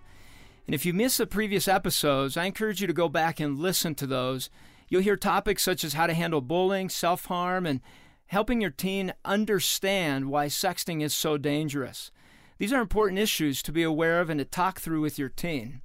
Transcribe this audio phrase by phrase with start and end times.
[0.65, 3.95] And if you missed the previous episodes, I encourage you to go back and listen
[3.95, 4.49] to those.
[4.93, 7.81] You'll hear topics such as how to handle bullying, self harm, and
[8.27, 12.11] helping your teen understand why sexting is so dangerous.
[12.59, 15.81] These are important issues to be aware of and to talk through with your teen.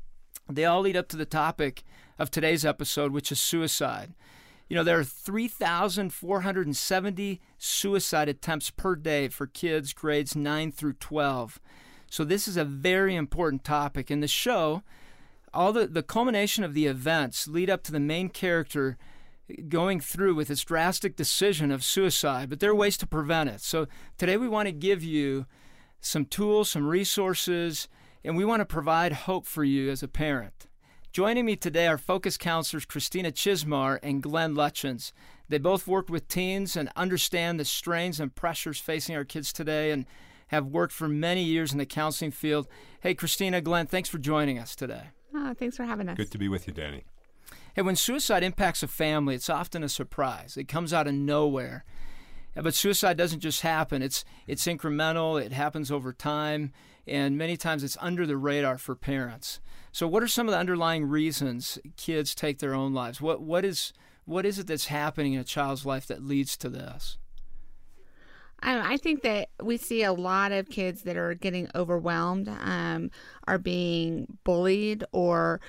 [0.47, 1.85] They all lead up to the topic
[2.19, 4.13] of today's episode, which is suicide.
[4.69, 11.59] You know, there are 3,470 suicide attempts per day for kids grades 9 through 12.
[12.11, 14.11] So this is a very important topic.
[14.11, 14.83] In the show,
[15.53, 18.97] all the, the culmination of the events lead up to the main character
[19.69, 23.61] going through with this drastic decision of suicide, but there are ways to prevent it.
[23.61, 23.87] So
[24.19, 25.47] today we want to give you
[26.01, 27.89] some tools, some resources,
[28.25, 30.67] and we want to provide hope for you as a parent.
[31.13, 35.13] Joining me today are focus counselors Christina Chismar and Glenn Lutjens.
[35.49, 39.91] They both work with teens and understand the strains and pressures facing our kids today
[39.91, 40.05] and
[40.49, 42.69] have worked for many years in the counseling field.
[43.01, 45.09] Hey, Christina, Glenn, thanks for joining us today.
[45.49, 46.17] Oh, thanks for having us.
[46.17, 47.05] Good to be with you, Danny.
[47.75, 50.59] Hey, when suicide impacts a family, it's often a surprise.
[50.59, 51.87] It comes out of nowhere.
[52.55, 54.03] But suicide doesn't just happen.
[54.03, 55.43] It's it's incremental.
[55.43, 56.73] It happens over time,
[57.07, 59.61] and many times it's under the radar for parents.
[59.93, 63.21] So, what are some of the underlying reasons kids take their own lives?
[63.21, 63.93] What what is
[64.25, 67.17] what is it that's happening in a child's life that leads to this?
[68.61, 73.11] I think that we see a lot of kids that are getting overwhelmed, um,
[73.47, 75.61] are being bullied, or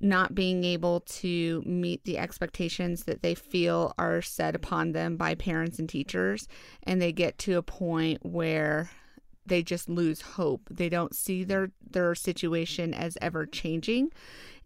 [0.00, 5.34] not being able to meet the expectations that they feel are set upon them by
[5.34, 6.46] parents and teachers.
[6.84, 8.90] And they get to a point where
[9.44, 10.68] they just lose hope.
[10.70, 14.12] They don't see their, their situation as ever changing.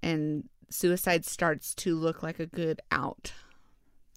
[0.02, 3.32] And suicide starts to look like a good out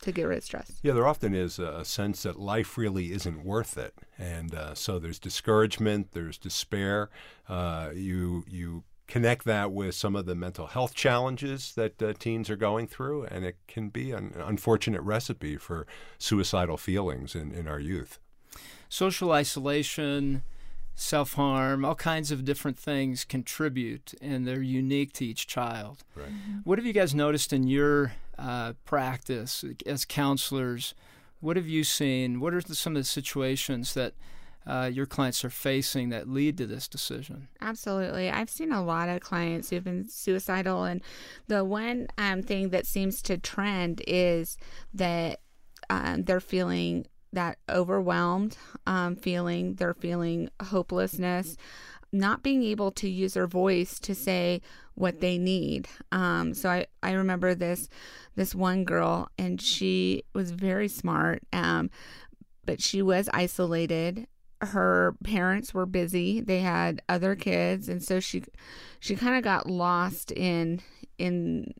[0.06, 0.72] to get rid of stress.
[0.82, 5.00] Yeah, there often is a sense that life really isn't worth it, and uh, so
[5.00, 7.10] there's discouragement, there's despair.
[7.48, 12.50] Uh, you you connect that with some of the mental health challenges that uh, teens
[12.50, 15.86] are going through, and it can be an unfortunate recipe for
[16.18, 18.20] suicidal feelings in, in our youth.
[18.90, 20.44] Social isolation,
[20.96, 26.04] self harm, all kinds of different things contribute, and they're unique to each child.
[26.16, 26.28] Right.
[26.28, 26.60] Mm-hmm.
[26.64, 30.94] What have you guys noticed in your uh, practice as counselors?
[31.40, 32.40] What have you seen?
[32.40, 34.14] What are some of the situations that
[34.66, 37.48] uh, your clients are facing that lead to this decision?
[37.62, 38.30] Absolutely.
[38.30, 41.02] I've seen a lot of clients who've been suicidal, and
[41.48, 44.58] the one um, thing that seems to trend is
[44.94, 45.40] that
[45.90, 48.58] um, they're feeling that overwhelmed
[48.88, 51.58] um, feeling, they're feeling hopelessness,
[52.16, 54.62] not being able to use their voice to say
[54.96, 55.88] what they need.
[56.12, 57.88] Um, so I, I remember this
[58.36, 61.90] this one girl, and she was very smart, um,
[62.66, 64.28] but she was isolated.
[64.62, 68.44] Her parents were busy; they had other kids, and so she
[69.00, 70.82] she kind of got lost in
[71.18, 71.74] in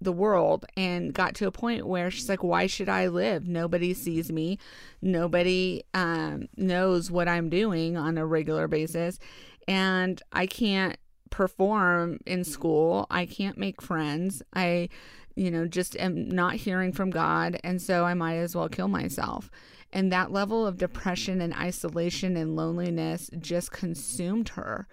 [0.00, 3.94] the world and got to a point where she's like why should i live nobody
[3.94, 4.58] sees me
[5.00, 9.20] nobody um, knows what i'm doing on a regular basis
[9.68, 10.96] and i can't
[11.30, 12.50] perform in mm-hmm.
[12.50, 14.88] school i can't make friends i
[15.34, 17.58] you know, just am not hearing from God.
[17.64, 19.50] And so I might as well kill myself.
[19.92, 24.86] And that level of depression and isolation and loneliness just consumed her.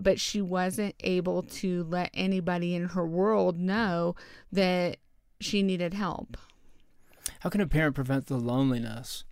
[0.00, 4.16] But she wasn't able to let anybody in her world know
[4.50, 4.98] that
[5.40, 6.36] she needed help.
[7.40, 9.24] How can a parent prevent the loneliness?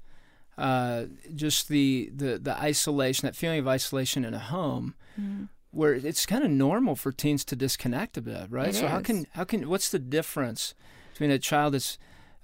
[0.59, 4.94] Uh, just the, the, the isolation, that feeling of isolation in a home.
[5.19, 8.69] Mm where it's kind of normal for teens to disconnect a bit, right?
[8.69, 8.91] It so is.
[8.91, 10.75] how can how can what's the difference
[11.13, 11.98] between a child that's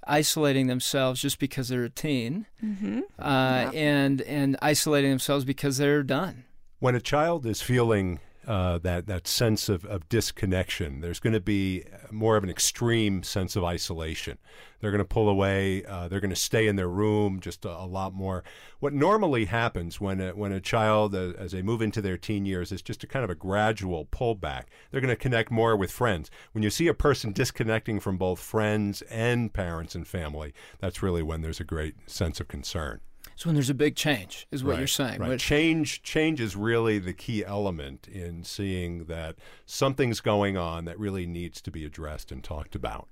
[0.05, 3.01] isolating themselves just because they're a teen mm-hmm.
[3.19, 6.45] uh, and and isolating themselves because they're done?
[6.79, 11.01] When a child is feeling uh, that that sense of, of disconnection.
[11.01, 14.37] There's going to be more of an extreme sense of isolation.
[14.79, 15.83] They're going to pull away.
[15.83, 18.43] Uh, they're going to stay in their room just a, a, lot more.
[18.79, 22.45] What normally happens when a, when a child, uh, as they move into their teen
[22.45, 24.65] years, is just a kind of a gradual pullback.
[24.91, 26.29] They're going to connect more with friends.
[26.53, 31.23] When you see a person disconnecting from both friends and parents and family, that's really
[31.23, 33.01] when there's a great sense of concern.
[33.37, 35.19] So when there's a big change, is what right, you're saying.
[35.19, 35.39] Right.
[35.39, 41.27] change change is really the key element in seeing that something's going on that really
[41.27, 43.07] needs to be addressed and talked about.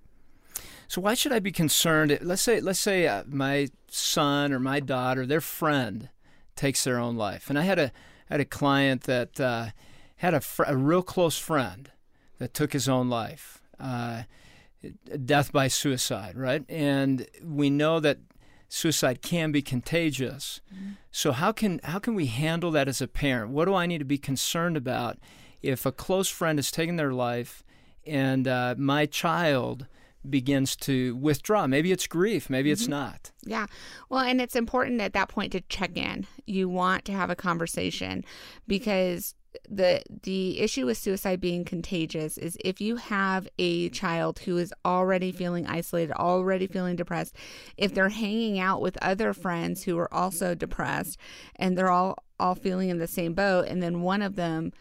[0.88, 2.18] So why should I be concerned?
[2.24, 6.10] Let's say let's say uh, my son or my daughter, their friend,
[6.56, 7.92] takes their own life, and I had a
[8.28, 9.68] had a client that uh,
[10.18, 11.92] had a, fr- a real close friend
[12.40, 14.24] that took his own life, uh,
[15.24, 16.66] death by suicide, right?
[16.68, 18.18] And we know that
[18.68, 20.62] suicide can be contagious.
[20.74, 20.92] Mm-hmm.
[21.12, 23.52] So how can how can we handle that as a parent?
[23.52, 25.18] What do I need to be concerned about
[25.62, 27.64] if a close friend has taken their life
[28.06, 29.88] and uh, my child
[30.30, 31.68] begins to withdraw.
[31.68, 32.92] Maybe it's grief, maybe it's mm-hmm.
[32.92, 33.32] not.
[33.46, 33.68] Yeah.
[34.10, 36.28] Well, and it's important at that point to check in.
[36.46, 38.24] You want to have a conversation
[38.68, 39.36] because
[39.70, 44.74] the the issue with suicide being contagious is if you have a child who is
[44.84, 47.36] already feeling isolated, already feeling depressed,
[47.78, 51.18] if they're hanging out with other friends who are also depressed
[51.56, 54.72] and they're all all feeling in the same boat and then one of them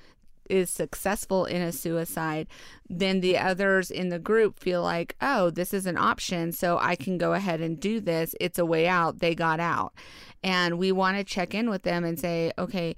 [0.48, 2.46] is successful in a suicide,
[2.88, 6.96] then the others in the group feel like, oh, this is an option, so I
[6.96, 8.34] can go ahead and do this.
[8.40, 9.20] It's a way out.
[9.20, 9.94] They got out.
[10.42, 12.96] And we want to check in with them and say, okay,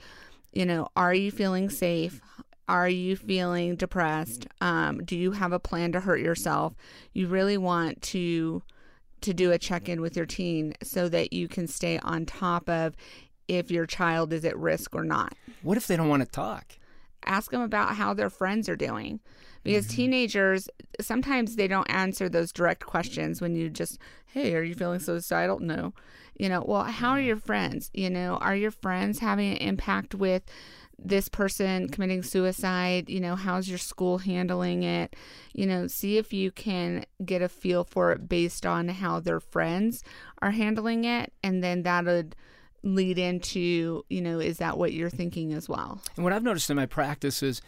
[0.56, 2.20] you know, are you feeling safe?
[2.66, 4.46] Are you feeling depressed?
[4.60, 6.74] Um, do you have a plan to hurt yourself?
[7.12, 8.62] You really want to
[9.22, 12.68] to do a check in with your teen so that you can stay on top
[12.68, 12.94] of
[13.48, 15.32] if your child is at risk or not.
[15.62, 16.76] What if they don't want to talk?
[17.26, 19.20] ask them about how their friends are doing
[19.66, 19.96] because mm-hmm.
[19.96, 20.68] teenagers
[21.00, 23.98] sometimes they don't answer those direct questions when you just
[24.32, 25.92] hey are you feeling suicidal no
[26.36, 27.90] you know well how are your friends?
[27.94, 30.42] You know are your friends having an impact with
[30.98, 33.10] this person committing suicide?
[33.10, 35.14] You know how's your school handling it?
[35.54, 39.40] You know see if you can get a feel for it based on how their
[39.40, 40.02] friends
[40.40, 42.36] are handling it and then that would
[42.82, 46.00] lead into, you know, is that what you're thinking as well?
[46.14, 47.60] And what I've noticed in my practice is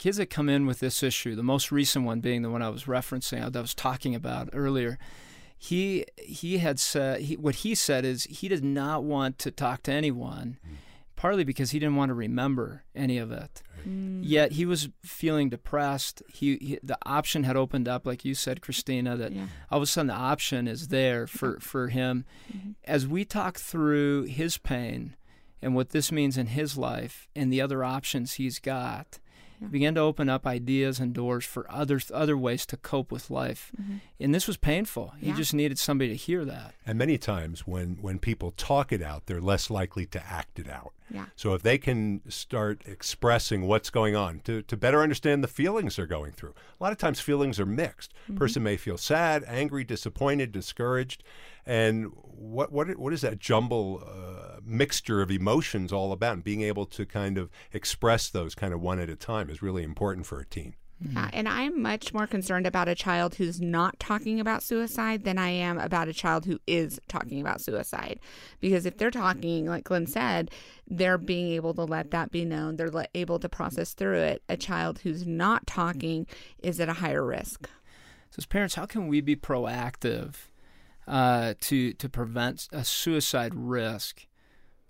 [0.00, 2.68] kids that come in with this issue, the most recent one being the one I
[2.68, 4.98] was referencing, that I was talking about earlier.
[5.56, 9.82] He he had said he, what he said is he did not want to talk
[9.84, 10.58] to anyone.
[10.66, 10.76] Mm
[11.20, 13.62] partly because he didn't want to remember any of it.
[13.86, 14.20] Mm.
[14.22, 16.22] Yet he was feeling depressed.
[16.32, 19.18] He, he, the option had opened up, like you said, Christina.
[19.18, 19.48] That yeah.
[19.70, 22.24] all of a sudden the option is there for for him.
[22.50, 22.70] Mm-hmm.
[22.86, 25.14] As we talk through his pain
[25.60, 29.18] and what this means in his life and the other options he's got,
[29.60, 29.68] yeah.
[29.68, 33.72] began to open up ideas and doors for other other ways to cope with life.
[33.80, 33.96] Mm-hmm.
[34.18, 35.14] And this was painful.
[35.18, 36.74] He just needed somebody to hear that.
[36.86, 40.68] And many times when when people talk it out, they're less likely to act it
[40.68, 40.92] out.
[41.12, 41.26] Yeah.
[41.36, 45.96] So if they can start expressing what's going on to, to better understand the feelings
[45.96, 46.54] they're going through.
[46.78, 48.14] A lot of times feelings are mixed.
[48.24, 48.36] Mm-hmm.
[48.36, 51.24] Person may feel sad, angry, disappointed, discouraged.
[51.66, 56.34] And what what what is that jumble uh, mixture of emotions all about?
[56.34, 59.62] And being able to kind of express those kind of one at a time is
[59.62, 60.74] really important for a teen.
[61.00, 65.38] Yeah, and I'm much more concerned about a child who's not talking about suicide than
[65.38, 68.20] I am about a child who is talking about suicide.
[68.60, 70.50] Because if they're talking, like Glenn said,
[70.86, 72.76] they're being able to let that be known.
[72.76, 74.42] They're able to process through it.
[74.50, 76.26] A child who's not talking
[76.62, 77.68] is at a higher risk.
[78.30, 80.34] So, as parents, how can we be proactive
[81.08, 84.26] uh, to to prevent a suicide risk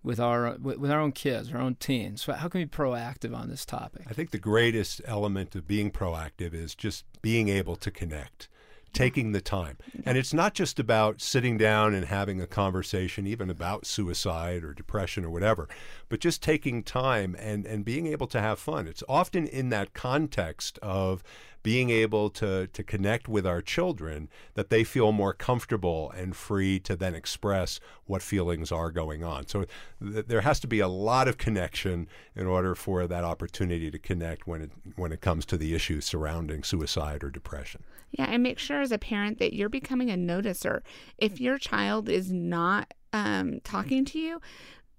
[0.03, 2.25] with our with our own kids, our own teens.
[2.25, 4.03] How can we be proactive on this topic?
[4.09, 8.49] I think the greatest element of being proactive is just being able to connect,
[8.95, 9.77] taking the time.
[10.07, 14.73] And it's not just about sitting down and having a conversation even about suicide or
[14.73, 15.69] depression or whatever,
[16.09, 18.87] but just taking time and and being able to have fun.
[18.87, 21.23] It's often in that context of
[21.63, 26.79] being able to, to connect with our children that they feel more comfortable and free
[26.81, 29.47] to then express what feelings are going on.
[29.47, 29.67] So
[30.03, 33.99] th- there has to be a lot of connection in order for that opportunity to
[33.99, 37.83] connect when it when it comes to the issues surrounding suicide or depression.
[38.13, 40.81] Yeah, and make sure as a parent that you're becoming a noticer.
[41.19, 44.41] If your child is not um, talking to you,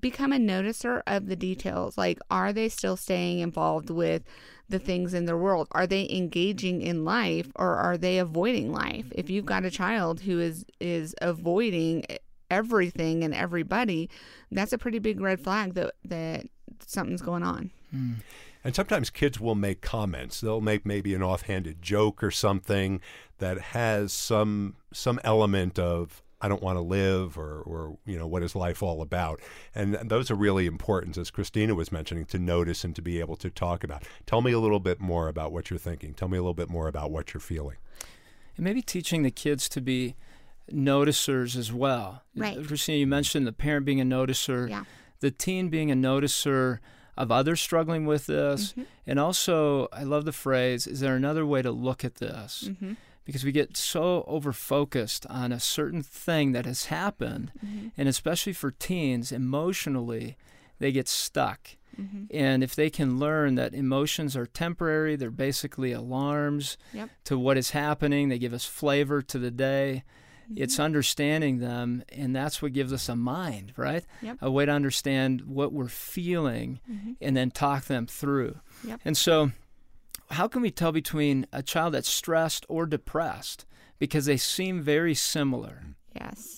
[0.02, 1.98] become a noticer of the details.
[1.98, 4.24] Like, are they still staying involved with
[4.68, 5.68] the things in their world?
[5.72, 9.06] Are they engaging in life or are they avoiding life?
[9.12, 12.06] If you've got a child who is is avoiding
[12.50, 14.10] everything and everybody,
[14.52, 16.48] that's a pretty big red flag that that
[16.86, 17.72] something's going on.
[17.96, 18.16] Mm.
[18.64, 20.42] And sometimes kids will make comments.
[20.42, 23.02] They'll make maybe an offhanded joke or something
[23.40, 28.26] that has some some element of I don't want to live or, or, you know,
[28.26, 29.40] what is life all about?
[29.76, 33.36] And those are really important, as Christina was mentioning, to notice and to be able
[33.38, 34.04] to talk about.
[34.26, 36.14] Tell me a little bit more about what you're thinking.
[36.14, 37.78] Tell me a little bit more about what you're feeling.
[38.58, 40.16] And maybe teaching the kids to be
[40.72, 42.24] noticers as well.
[42.36, 42.66] Right.
[42.66, 44.84] Christina, you mentioned the parent being a noticer, yeah.
[45.20, 46.80] the teen being a noticer
[47.18, 48.72] of others struggling with this.
[48.72, 48.84] Mm-hmm.
[49.06, 52.68] And also, I love the phrase, is there another way to look at this?
[52.68, 52.94] Mm-hmm
[53.26, 57.52] because we get so over focused on a certain thing that has happened.
[57.66, 57.88] Mm-hmm.
[57.98, 60.38] And especially for teens, emotionally,
[60.80, 61.70] they get stuck.
[62.00, 62.24] Mm-hmm.
[62.32, 67.10] And if they can learn that emotions are temporary, they're basically alarms Yep.
[67.26, 70.04] to what is happening, they give us flavor to the day.
[70.52, 70.64] Mm-hmm.
[70.64, 74.04] It's understanding them, and that's what gives us a mind, right?
[74.22, 74.38] Yep.
[74.42, 77.16] A way to understand what we're feeling Mhm.
[77.22, 78.60] and then talk them through.
[78.86, 79.02] Yep.
[79.06, 79.52] And so,
[80.32, 83.66] how can we tell between a child that's stressed or depressed?
[84.00, 85.84] Because they seem very similar.
[86.16, 86.58] Yes.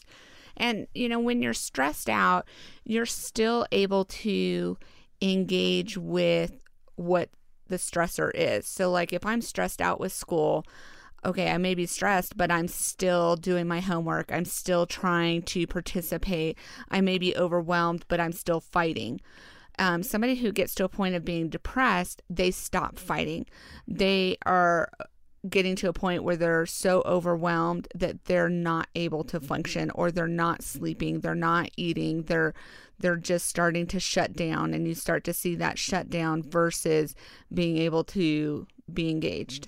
[0.56, 2.48] And, you know, when you're stressed out,
[2.86, 4.78] you're still able to
[5.22, 6.54] engage with
[6.96, 7.30] what
[7.68, 8.68] the stressor is.
[8.68, 10.66] So, like, if I'm stressed out with school,
[11.26, 14.32] okay, I may be stressed, but I'm still doing my homework.
[14.32, 16.58] I'm still trying to participate.
[16.92, 19.22] I may be overwhelmed, but I'm still fighting.
[19.80, 23.46] Um, somebody who gets to a point of being depressed, they stop fighting.
[23.88, 24.90] They are
[25.50, 30.10] getting to a point where they're so overwhelmed that they're not able to function or
[30.10, 32.54] they're not sleeping they're not eating they're
[33.04, 34.74] they're just starting to shut down.
[34.74, 37.16] And you start to see that shutdown versus
[37.54, 39.68] being able to be engaged.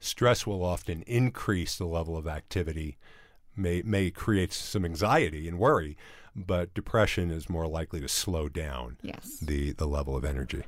[0.00, 2.98] Stress will often increase the level of activity,
[3.54, 5.96] may may create some anxiety and worry,
[6.36, 10.64] but depression is more likely to slow down yes the the level of energy.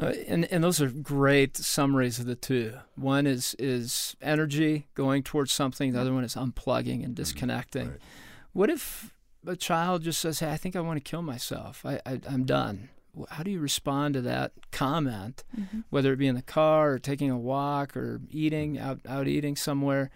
[0.00, 2.74] Uh, and and those are great summaries of the two.
[2.94, 5.92] One is is energy going towards something.
[5.92, 7.14] The other one is unplugging and mm-hmm.
[7.14, 7.88] disconnecting.
[7.88, 8.00] right.
[8.52, 9.14] What if
[9.46, 11.84] a child just says, "Hey, I think I want to kill myself.
[11.84, 12.90] I, I I'm done."
[13.30, 15.80] How do you respond to that comment, mm-hmm.
[15.90, 18.88] whether it be in the car or taking a walk or eating mm-hmm.
[18.88, 20.10] out out eating somewhere?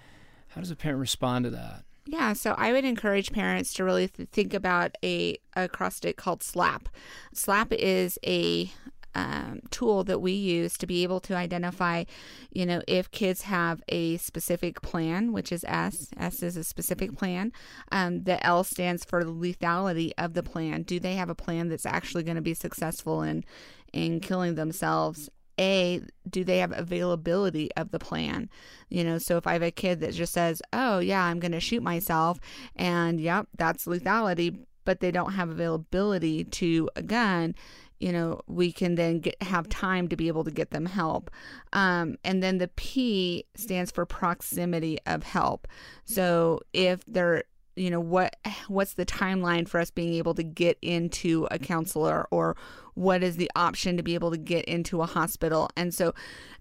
[0.49, 1.85] How does a parent respond to that?
[2.05, 6.89] Yeah, so I would encourage parents to really th- think about a acrostic called SLAP.
[7.33, 8.73] SLAP is a
[9.15, 12.05] um, tool that we use to be able to identify,
[12.51, 16.09] you know, if kids have a specific plan, which is S.
[16.17, 17.53] S is a specific plan.
[17.93, 20.83] Um, the L stands for lethality of the plan.
[20.83, 23.45] Do they have a plan that's actually going to be successful in
[23.93, 25.29] in killing themselves?
[25.63, 28.51] A, do they have availability of the plan?
[28.89, 31.53] You know, so if I have a kid that just says, oh, yeah, I'm going
[31.53, 32.41] to shoot myself,
[32.75, 37.55] and yep, that's lethality, but they don't have availability to a gun,
[38.01, 41.31] you know, we can then get, have time to be able to get them help.
[41.73, 45.69] Um, and then the P stands for proximity of help.
[46.05, 47.45] So if they're
[47.77, 48.37] you know what
[48.69, 52.57] what's the timeline for us being able to get into a counselor or
[52.95, 55.71] what is the option to be able to get into a hospital?
[55.77, 56.15] And so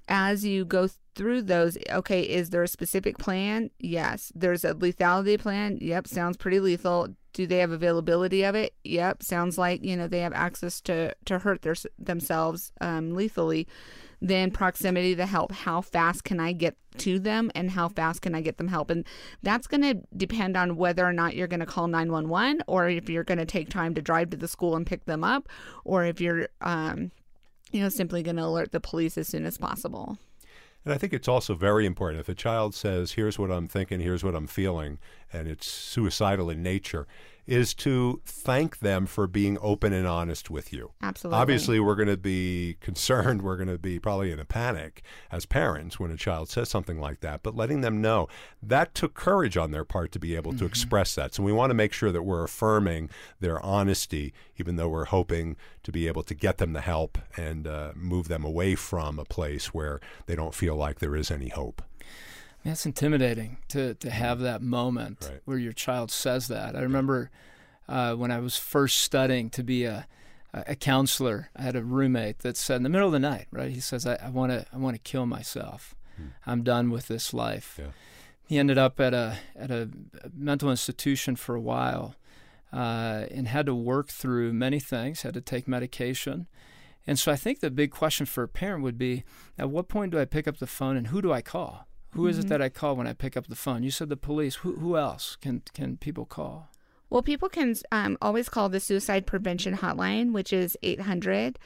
[0.08, 3.70] as you go through those okay is there a specific plan?
[3.80, 4.32] Yes.
[4.36, 5.78] There's a lethality plan?
[5.82, 6.08] Yep.
[6.08, 7.10] Sounds pretty lethal.
[7.34, 8.74] Do they have availability of it?
[8.84, 9.24] Yep.
[9.24, 13.68] Sounds like you know they have access to to hurt their, themselves um, lethally
[14.22, 15.52] then proximity to help.
[15.52, 18.90] How fast can i get to them and how fast can i get them help?
[18.90, 19.06] And
[19.42, 23.10] that's going to depend on whether or not you're going to call 911 or if
[23.10, 25.50] you're going to take time to drive to the school and pick them up
[25.84, 27.12] or if you're um,
[27.72, 30.18] you know simply going to alert the police as soon as possible.
[30.84, 32.22] And I think it's also very important.
[32.22, 34.98] If a child says, "Here's what I'm thinking, here's what I'm feeling,"
[35.32, 37.08] and it's suicidal in nature,
[37.48, 40.92] is to thank them for being open and honest with you.
[41.02, 43.42] absolutely Obviously, we're going to be concerned.
[43.42, 47.00] We're going to be probably in a panic as parents when a child says something
[47.00, 47.44] like that.
[47.44, 48.28] But letting them know
[48.62, 51.34] that took courage on their part to be able to express that.
[51.34, 55.56] So we want to make sure that we're affirming their honesty, even though we're hoping
[55.84, 59.26] to be able to get them the help and uh, move them away from a
[59.26, 61.82] place where they don't feel like there is any hope.
[62.64, 65.42] It's intimidating to, to have that moment Right.
[65.46, 66.76] where your child says that.
[66.76, 67.32] I remember
[67.88, 70.08] uh, when I was first studying to be a,
[70.54, 73.72] a counselor, I had a roommate that said in the middle of the night, right?
[73.72, 75.96] He says, I want to I want to kill myself.
[76.46, 77.78] I'm done with this life.
[77.80, 77.88] Yeah.
[78.46, 79.90] He ended up at a at a
[80.36, 82.16] mental institution for a while
[82.72, 86.46] uh, and had to work through many things, had to take medication.
[87.08, 89.24] And so I think the big question for a parent would be
[89.58, 91.88] at what point do I pick up the phone and who do I call?
[92.14, 93.84] Who is it that I call when I pick up the phone?
[93.84, 94.56] You said the police.
[94.56, 96.70] Who, who else can, can people call?
[97.10, 101.58] Well, people can um, always call the suicide prevention hotline, which is 800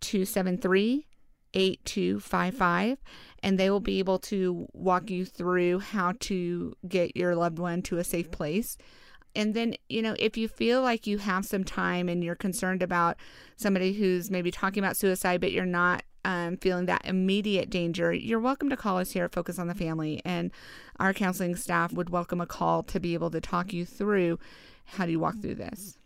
[0.00, 1.06] 273
[1.54, 2.98] 8255,
[3.42, 7.80] and they will be able to walk you through how to get your loved one
[7.82, 8.76] to a safe place.
[9.36, 12.82] And then, you know, if you feel like you have some time and you're concerned
[12.82, 13.16] about
[13.56, 18.40] somebody who's maybe talking about suicide, but you're not um, feeling that immediate danger, you're
[18.40, 20.20] welcome to call us here at Focus on the Family.
[20.24, 20.50] And
[20.98, 24.38] our counseling staff would welcome a call to be able to talk you through
[24.84, 25.98] how do you walk through this.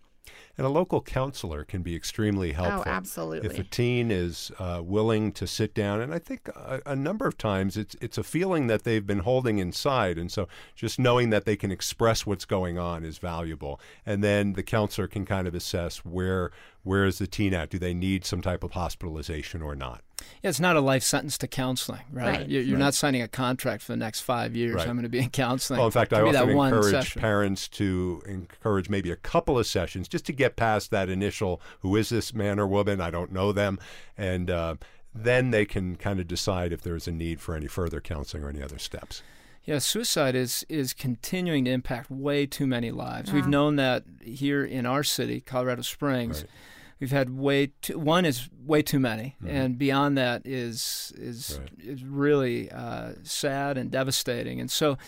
[0.56, 2.82] And a local counselor can be extremely helpful.
[2.84, 3.48] Oh, absolutely.
[3.48, 7.28] If a teen is uh, willing to sit down, and I think a, a, number
[7.28, 11.30] of times it's it's a feeling that they've been holding inside, and so just knowing
[11.30, 13.80] that they can express what's going on is valuable.
[14.04, 16.50] And then the counselor can kind of assess where
[16.82, 17.70] where is the teen at?
[17.70, 20.02] Do they need some type of hospitalization or not?
[20.42, 22.38] Yeah, it's not a life sentence to counseling, right?
[22.38, 22.48] Right.
[22.48, 22.84] You're, you're Right.
[22.84, 24.75] not signing a contract for the next five years.
[24.76, 24.88] Right.
[24.88, 25.78] I'm going to be in counseling.
[25.78, 27.20] Well, in fact, I Give me often one encourage session.
[27.20, 31.96] parents to encourage maybe a couple of sessions just to get past that initial "Who
[31.96, 33.00] is this man or woman?
[33.00, 33.78] I don't know them,"
[34.16, 34.75] and uh,
[35.14, 38.48] then they can kind of decide if there's a need for any further counseling or
[38.48, 39.22] any other steps.
[39.64, 43.32] Yeah, suicide is is continuing to impact way too many lives.
[43.32, 46.40] We've known that here in our city, Colorado Springs.
[46.42, 46.50] Right.
[47.00, 49.48] We've had way too, one is way too many, Mhm.
[49.50, 51.70] and beyond that is is Right.
[51.78, 54.60] is really uh, sad and devastating.
[54.60, 54.98] And so,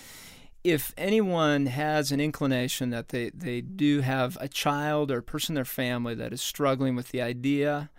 [0.62, 5.52] if anyone has an inclination that they they do have a child or a person
[5.52, 7.90] in their family that is struggling with the idea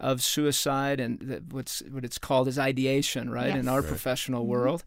[0.00, 3.88] of suicide and that what's what it's called is ideation, right, in our Right.
[3.88, 4.48] professional Mhm.
[4.48, 4.84] world.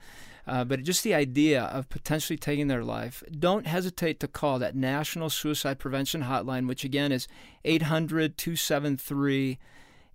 [0.48, 4.76] Uh, but just the idea of potentially taking their life, don't hesitate to call that
[4.76, 7.28] National Suicide Prevention Hotline, which again is
[7.64, 9.60] 800 273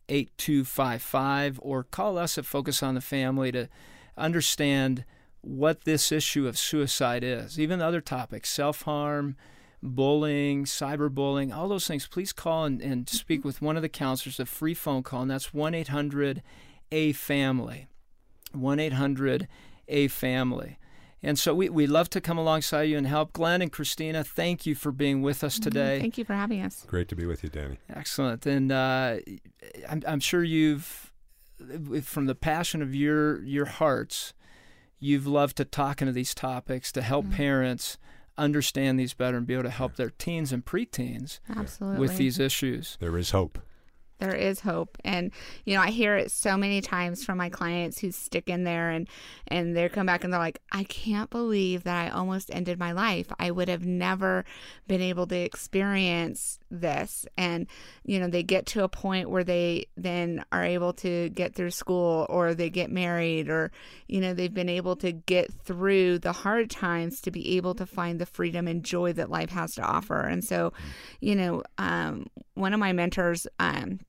[0.09, 3.69] 8255, or call us at Focus on the Family to
[4.17, 5.05] understand
[5.41, 7.59] what this issue of suicide is.
[7.59, 9.37] Even other topics, self harm,
[9.83, 12.07] bullying, cyberbullying, all those things.
[12.07, 15.31] Please call and, and speak with one of the counselors, a free phone call, and
[15.31, 16.43] that's 1 800
[16.93, 17.87] A Family.
[18.53, 19.49] 1 800
[19.89, 20.79] A Family.
[21.23, 23.33] And so we, we love to come alongside you and help.
[23.33, 25.99] Glenn and Christina, thank you for being with us today.
[25.99, 26.85] Thank you for having us.
[26.87, 27.79] Great to be with you, Danny.
[27.89, 28.47] Excellent.
[28.47, 29.17] And uh,
[29.89, 31.11] I'm, I'm sure you've,
[32.03, 34.35] from the passion of your your hearts,
[35.01, 37.33] you've loved to talk into these topics to help Mhm.
[37.33, 37.99] parents
[38.39, 41.99] understand these better and be able to help their teens and preteens Absolutely.
[41.99, 42.99] with these issues.
[43.01, 43.59] There is hope.
[44.19, 44.99] There is hope.
[45.05, 45.33] And
[45.65, 48.91] you know i hear it so many times from my clients who stick in there
[48.91, 49.09] and
[49.49, 52.93] and they come back and they're like i can't believe that i almost ended my
[52.93, 53.27] life.
[53.39, 54.45] I would have never
[54.87, 57.67] been able to experience this and
[58.05, 61.71] you know they get to a point where they then are able to get through
[61.71, 63.71] school or they get married or
[64.09, 67.87] you know they've been able to get through the hard times to be able to
[67.87, 70.73] find the freedom and joy that life has to offer and so
[71.21, 74.01] you know um, one of my mentors um,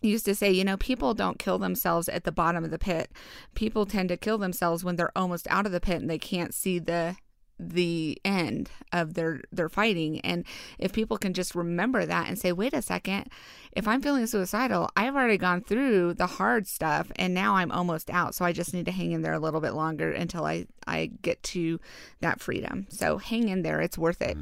[0.00, 3.10] used to say, you know, people don't kill themselves at the bottom of the pit.
[3.54, 6.54] People tend to kill themselves when they're almost out of the pit and they can't
[6.54, 7.16] see the
[7.70, 10.20] the end of their their fighting.
[10.20, 10.44] And
[10.78, 13.28] if people can just remember that and say wait a second.
[13.72, 18.10] If i'm feeling suicidal i've already gone through the hard stuff and now i'm almost
[18.10, 18.34] out.
[18.34, 21.10] So i just need to hang in there a little bit longer until i i
[21.22, 21.80] get to
[22.20, 22.86] that freedom.
[22.90, 23.80] So hang in there.
[23.80, 24.36] It's worth it.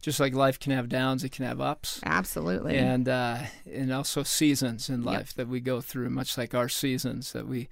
[0.00, 1.98] Just like life can have downs, it can have ups.
[2.04, 2.76] absolutely.
[2.76, 3.38] And uh,
[3.72, 7.68] and also seasons in life that we go through, much like our seasons that we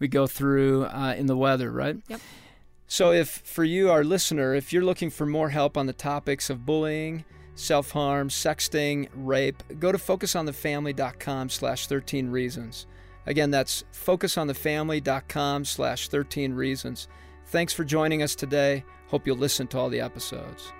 [0.00, 1.96] we go through uh, in the weather, right?
[2.08, 2.20] Yep.
[2.88, 6.48] So, if for you, our listener, if you're looking for more help on the topics
[6.50, 7.24] of bullying,
[7.56, 12.86] self harm, sexting, rape, go to focusonthefamily.com/slash 13 reasons.
[13.26, 17.08] Again, that's focusonthefamily.com/slash 13 reasons.
[17.46, 18.84] Thanks for joining us today.
[19.08, 20.72] Hope you'll listen to all the episodes.